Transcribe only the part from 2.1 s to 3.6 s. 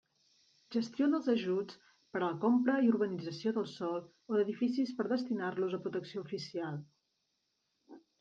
per a la compra i urbanització